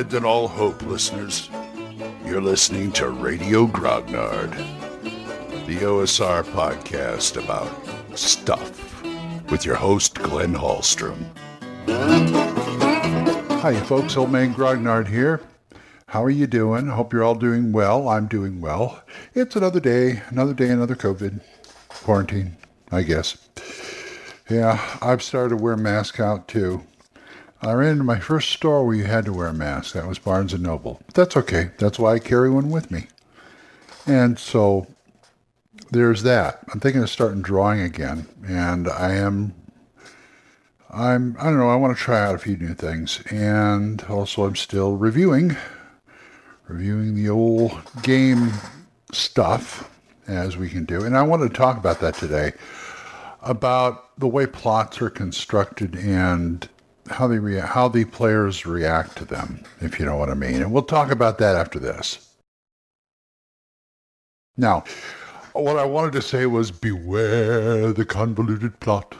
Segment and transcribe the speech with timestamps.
[0.00, 1.50] Abandon all hope, listeners.
[2.24, 4.50] You're listening to Radio Grognard,
[5.66, 7.70] the OSR podcast about
[8.18, 9.02] stuff,
[9.50, 11.26] with your host, Glenn Hallstrom.
[13.60, 14.16] Hi, folks.
[14.16, 15.42] Old Man Grognard here.
[16.06, 16.86] How are you doing?
[16.86, 18.08] Hope you're all doing well.
[18.08, 19.02] I'm doing well.
[19.34, 21.42] It's another day, another day, another COVID
[21.90, 22.56] quarantine,
[22.90, 23.36] I guess.
[24.48, 26.86] Yeah, I've started to wear mask out too.
[27.62, 29.92] I ran into my first store where you had to wear a mask.
[29.92, 31.02] That was Barnes and Noble.
[31.06, 31.70] But that's okay.
[31.78, 33.06] That's why I carry one with me.
[34.06, 34.86] And so
[35.90, 36.60] there's that.
[36.72, 39.54] I'm thinking of starting drawing again, and I am.
[40.88, 41.36] I'm.
[41.38, 41.68] I don't know.
[41.68, 45.56] I want to try out a few new things, and also I'm still reviewing,
[46.66, 47.72] reviewing the old
[48.02, 48.52] game
[49.12, 49.90] stuff
[50.26, 51.04] as we can do.
[51.04, 52.52] And I want to talk about that today,
[53.42, 56.68] about the way plots are constructed and
[57.08, 60.62] how they rea- how the players react to them, if you know what I mean.
[60.62, 62.28] And we'll talk about that after this.
[64.56, 64.84] Now,
[65.52, 69.14] what I wanted to say was beware the convoluted plot.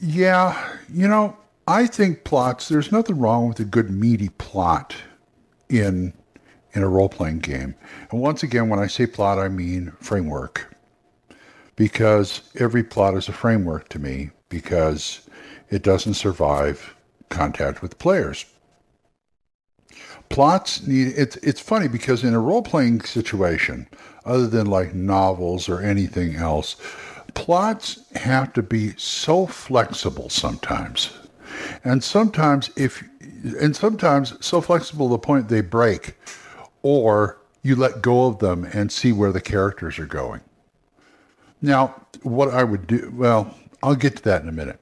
[0.00, 4.94] Yeah, you know, I think plots, there's nothing wrong with a good meaty plot
[5.68, 6.12] in
[6.74, 7.74] in a role-playing game.
[8.10, 10.74] And once again, when I say plot, I mean framework.
[11.76, 15.27] Because every plot is a framework to me because
[15.70, 16.94] it doesn't survive
[17.28, 18.46] contact with players.
[20.28, 23.88] Plots need it's it's funny because in a role playing situation,
[24.24, 26.76] other than like novels or anything else,
[27.34, 31.10] plots have to be so flexible sometimes.
[31.82, 33.02] And sometimes if
[33.60, 36.16] and sometimes so flexible to the point they break
[36.82, 40.40] or you let go of them and see where the characters are going.
[41.60, 44.78] Now, what I would do, well, I'll get to that in a minute.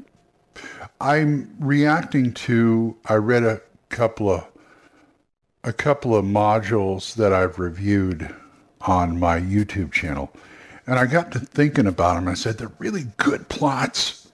[1.01, 4.47] I'm reacting to I read a couple of
[5.65, 8.33] a couple of modules that I've reviewed
[8.83, 10.33] on my YouTube channel.
[10.87, 12.29] And I got to thinking about them.
[12.29, 14.29] I said they're really good plots.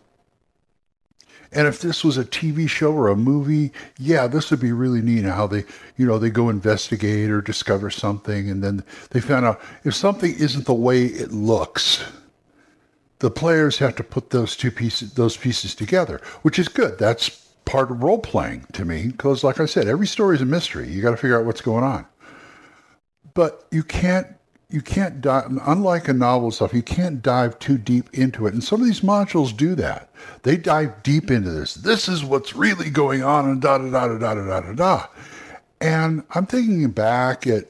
[1.50, 5.00] And if this was a TV show or a movie, yeah, this would be really
[5.00, 5.64] neat how they,
[5.96, 10.34] you know, they go investigate or discover something and then they found out if something
[10.34, 12.04] isn't the way it looks,
[13.22, 16.98] the players have to put those two pieces those pieces together, which is good.
[16.98, 17.28] That's
[17.64, 20.88] part of role playing to me because like I said, every story is a mystery.
[20.88, 22.04] You got to figure out what's going on.
[23.32, 24.26] But you can't
[24.70, 28.54] you can't dive, unlike a novel stuff, you can't dive too deep into it.
[28.54, 30.10] And some of these modules do that.
[30.42, 31.74] They dive deep into this.
[31.74, 35.06] This is what's really going on and da da da da da da da da.
[35.80, 37.66] And I'm thinking back at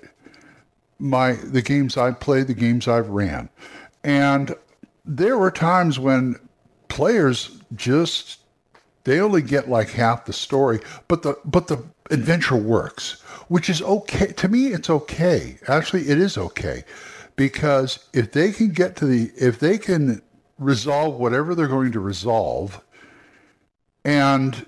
[0.98, 3.50] my the games I've played, the games I've ran.
[4.02, 4.56] And
[5.04, 6.36] there were times when
[6.88, 8.38] players just
[9.04, 13.82] they only get like half the story, but the but the adventure works, which is
[13.82, 14.68] okay to me.
[14.68, 15.58] It's okay.
[15.66, 16.84] Actually, it is okay
[17.34, 20.22] because if they can get to the if they can
[20.58, 22.80] resolve whatever they're going to resolve,
[24.04, 24.66] and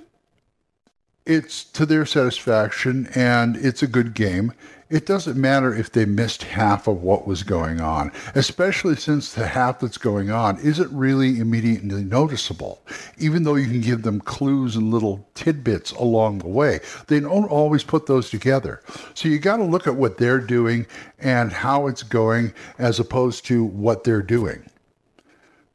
[1.26, 4.52] it's to their satisfaction and it's a good game
[4.94, 9.48] it doesn't matter if they missed half of what was going on, especially since the
[9.48, 12.80] half that's going on isn't really immediately noticeable.
[13.18, 16.78] Even though you can give them clues and little tidbits along the way,
[17.08, 18.82] they don't always put those together.
[19.14, 20.86] So you got to look at what they're doing
[21.18, 24.64] and how it's going as opposed to what they're doing.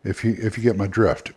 [0.05, 1.33] If you if you get my drift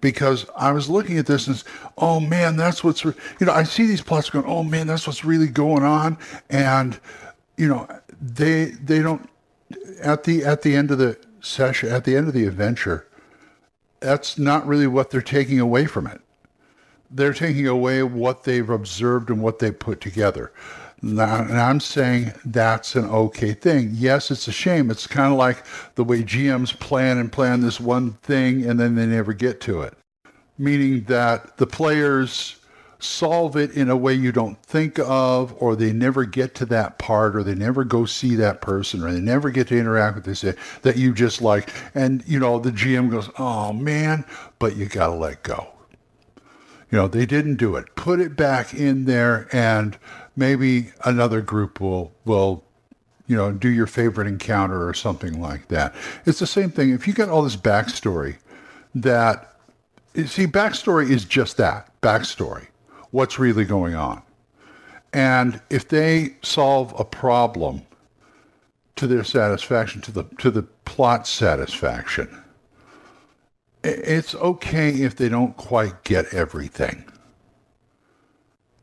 [0.00, 1.62] because I was looking at this and
[1.96, 5.24] oh man, that's what's you know I see these plots going oh man, that's what's
[5.24, 6.18] really going on,
[6.50, 6.98] and
[7.56, 7.88] you know
[8.20, 9.28] they they don't
[10.02, 13.06] at the at the end of the session at the end of the adventure,
[14.00, 16.20] that's not really what they're taking away from it.
[17.10, 20.52] They're taking away what they've observed and what they put together.
[21.00, 23.90] And I'm saying that's an okay thing.
[23.92, 24.90] Yes, it's a shame.
[24.90, 25.64] It's kind of like
[25.94, 29.82] the way GMs plan and plan this one thing and then they never get to
[29.82, 29.94] it.
[30.58, 32.56] Meaning that the players
[33.00, 36.98] solve it in a way you don't think of, or they never get to that
[36.98, 40.24] part, or they never go see that person, or they never get to interact with
[40.24, 40.40] this
[40.82, 41.72] that you just like.
[41.94, 44.24] And, you know, the GM goes, oh man,
[44.58, 45.68] but you got to let go.
[46.90, 47.94] You know, they didn't do it.
[47.94, 49.96] Put it back in there and
[50.38, 52.64] maybe another group will will
[53.26, 55.94] you know do your favorite encounter or something like that.
[56.24, 56.90] It's the same thing.
[56.90, 58.36] If you get all this backstory,
[58.94, 59.54] that
[60.26, 62.68] see backstory is just that backstory.
[63.10, 64.22] What's really going on,
[65.12, 67.82] and if they solve a problem
[68.96, 72.42] to their satisfaction, to the to the plot satisfaction,
[73.82, 77.04] it's okay if they don't quite get everything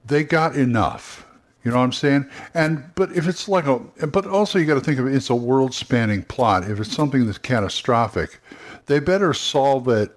[0.06, 1.25] they got enough.
[1.66, 2.30] You know what I'm saying?
[2.54, 5.16] And but if it's like a, but also you got to think of it.
[5.16, 6.70] It's a world-spanning plot.
[6.70, 8.40] If it's something that's catastrophic,
[8.86, 10.16] they better solve it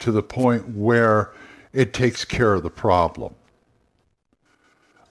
[0.00, 1.32] to the point where
[1.72, 3.34] it takes care of the problem.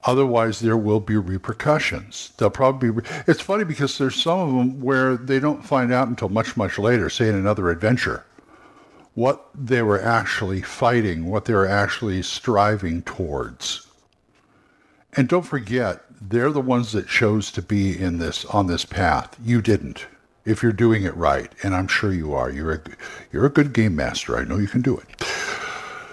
[0.03, 2.31] Otherwise, there will be repercussions.
[2.37, 3.07] They'll probably be.
[3.25, 6.77] It's funny because there's some of them where they don't find out until much, much
[6.77, 8.23] later, say in another adventure,
[9.15, 13.87] what they were actually fighting, what they were actually striving towards.
[15.13, 19.37] And don't forget, they're the ones that chose to be in this on this path.
[19.43, 20.05] You didn't.
[20.45, 22.81] If you're doing it right, and I'm sure you are, you're a
[23.31, 24.37] you're a good game master.
[24.37, 25.23] I know you can do it.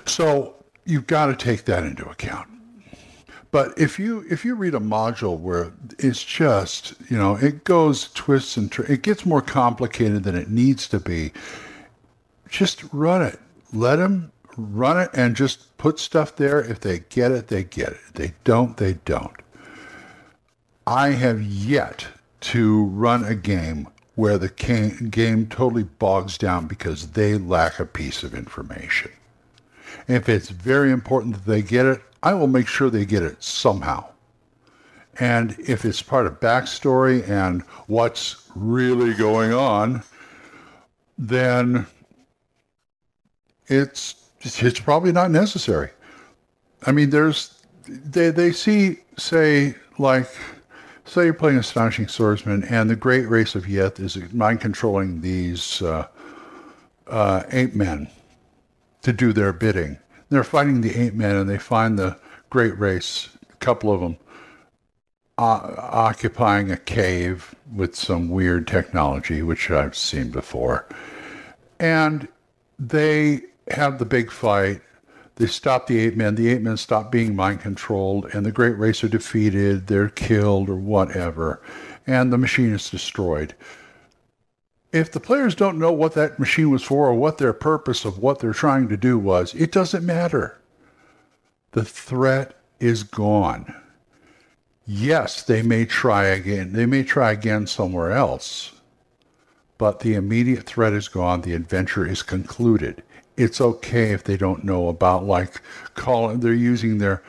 [0.07, 0.55] So
[0.85, 2.49] you've got to take that into account.
[3.51, 8.09] But if you if you read a module where it's just you know it goes
[8.13, 11.33] twists and tur- it gets more complicated than it needs to be,
[12.51, 13.39] just run it.
[13.73, 16.61] Let them run it and just put stuff there.
[16.61, 18.01] If they get it, they get it.
[18.15, 19.33] They don't, they don't.
[20.87, 22.07] I have yet
[22.41, 24.49] to run a game where the
[25.11, 29.13] game totally bogs down because they lack a piece of information.
[30.09, 33.43] If it's very important that they get it, I will make sure they get it
[33.43, 34.07] somehow.
[35.21, 40.03] And if it's part of backstory and what's really going on,
[41.17, 41.87] then
[43.67, 45.91] it's it's probably not necessary.
[46.87, 50.29] I mean, there's they they see say like
[51.05, 55.83] say you're playing astonishing swordsman and the great race of Yith is mind controlling these
[55.83, 56.07] uh,
[57.07, 58.09] uh, ape men
[59.03, 59.99] to do their bidding
[60.29, 62.17] they're fighting the ape men and they find the
[62.51, 64.17] great race, a couple of them,
[65.39, 70.87] uh, occupying a cave with some weird technology, which I've seen before.
[71.79, 72.29] And
[72.79, 74.81] they have the big fight.
[75.37, 76.35] They stop the ape men.
[76.35, 79.87] The ape men stop being mind controlled, and the great race are defeated.
[79.87, 81.63] They're killed or whatever,
[82.07, 83.55] and the machine is destroyed
[84.93, 88.19] if the players don't know what that machine was for or what their purpose of
[88.19, 90.59] what they're trying to do was, it doesn't matter.
[91.73, 93.75] The threat is gone.
[94.87, 96.73] Yes, they may try again.
[96.73, 98.73] They may try again somewhere else.
[99.77, 101.43] But the immediate threat is gone.
[101.43, 103.03] The adventure is concluded.
[103.39, 105.61] It's okay if they don't know about like
[105.95, 107.23] calling they're using their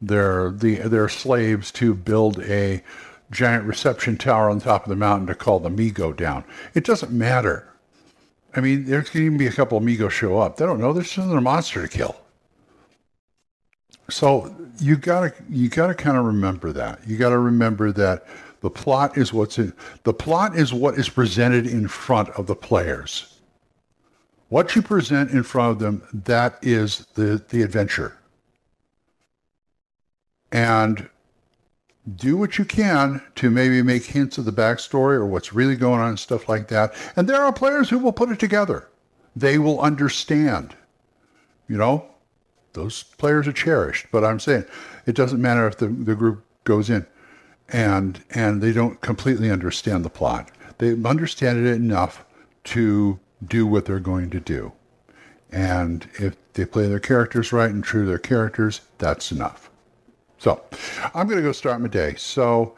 [0.00, 2.82] their the their slaves to build a
[3.30, 6.44] giant reception tower on top of the mountain to call the Mi-Go down.
[6.74, 7.66] It doesn't matter.
[8.54, 10.58] I mean, there's going to even be a couple of show up.
[10.58, 10.92] They don't know.
[10.92, 12.16] There's another monster to kill.
[14.10, 17.00] So you gotta you gotta kind of remember that.
[17.06, 18.26] You gotta remember that
[18.60, 19.72] the plot is what's in
[20.02, 23.31] the plot is what is presented in front of the players.
[24.52, 28.18] What you present in front of them, that is the, the adventure.
[30.52, 31.08] And
[32.16, 36.00] do what you can to maybe make hints of the backstory or what's really going
[36.00, 36.92] on and stuff like that.
[37.16, 38.90] And there are players who will put it together.
[39.34, 40.76] They will understand.
[41.66, 42.04] You know,
[42.74, 44.08] those players are cherished.
[44.12, 44.66] But I'm saying
[45.06, 47.06] it doesn't matter if the, the group goes in
[47.70, 50.50] and and they don't completely understand the plot.
[50.76, 52.26] They understand it enough
[52.64, 54.72] to do what they're going to do.
[55.50, 59.70] And if they play their characters right and true to their characters, that's enough.
[60.38, 60.62] So
[61.14, 62.14] I'm going to go start my day.
[62.16, 62.74] So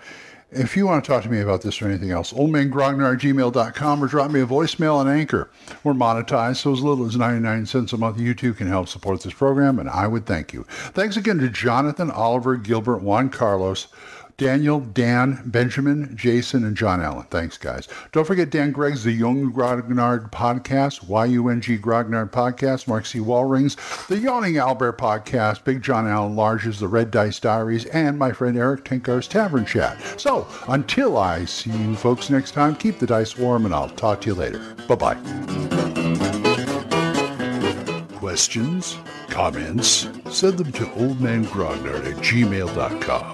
[0.51, 4.07] if you want to talk to me about this or anything else, oldmangrognard gmail.com or
[4.07, 5.51] drop me a voicemail on Anchor.
[5.83, 9.21] We're monetized, so as little as 99 cents a month, you too can help support
[9.23, 10.65] this program, and I would thank you.
[10.69, 13.89] Thanks again to Jonathan, Oliver, Gilbert, Juan Carlos,
[14.37, 17.27] Daniel, Dan, Benjamin, Jason, and John Allen.
[17.31, 17.87] Thanks, guys.
[18.13, 23.21] Don't forget Dan Gregg's The Young Grognard Podcast, Y-U-N-G Grognard Podcast, Mark C.
[23.21, 23.77] Wallrings,
[24.09, 28.57] The Yawning Albert Podcast, Big John Allen Large's The Red Dice Diaries, and my friend
[28.57, 30.01] Erik Tenkar's Tavern Chat.
[30.21, 34.21] So, until I see you folks next time, keep the dice warm, and I'll talk
[34.23, 34.59] to you later.
[34.89, 35.15] Bye-bye.
[38.19, 38.99] Questions?
[39.29, 40.09] Comments?
[40.31, 43.34] Send them to oldmangrognard at gmail.com.